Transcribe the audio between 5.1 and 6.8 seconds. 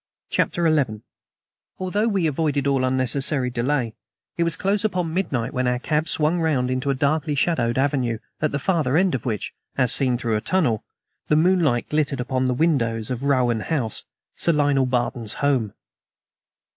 midnight when our cab swung round